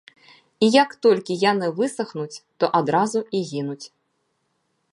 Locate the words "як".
0.83-0.95